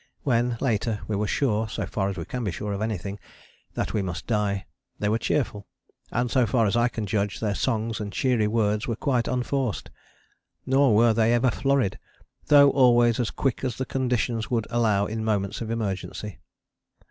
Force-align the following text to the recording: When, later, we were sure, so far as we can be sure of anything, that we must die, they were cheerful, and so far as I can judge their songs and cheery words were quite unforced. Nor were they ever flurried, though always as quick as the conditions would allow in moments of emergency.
When, 0.23 0.57
later, 0.59 1.01
we 1.07 1.15
were 1.15 1.27
sure, 1.27 1.69
so 1.69 1.85
far 1.85 2.09
as 2.09 2.17
we 2.17 2.25
can 2.25 2.43
be 2.43 2.49
sure 2.49 2.73
of 2.73 2.81
anything, 2.81 3.19
that 3.75 3.93
we 3.93 4.01
must 4.01 4.25
die, 4.25 4.65
they 4.97 5.07
were 5.09 5.19
cheerful, 5.19 5.67
and 6.11 6.31
so 6.31 6.47
far 6.47 6.65
as 6.65 6.75
I 6.75 6.87
can 6.87 7.05
judge 7.05 7.39
their 7.39 7.53
songs 7.53 7.99
and 7.99 8.11
cheery 8.11 8.47
words 8.47 8.87
were 8.87 8.95
quite 8.95 9.27
unforced. 9.27 9.91
Nor 10.65 10.95
were 10.95 11.13
they 11.13 11.33
ever 11.35 11.51
flurried, 11.51 11.99
though 12.47 12.71
always 12.71 13.19
as 13.19 13.29
quick 13.29 13.63
as 13.63 13.75
the 13.77 13.85
conditions 13.85 14.49
would 14.49 14.65
allow 14.71 15.05
in 15.05 15.23
moments 15.23 15.61
of 15.61 15.69
emergency. 15.69 16.39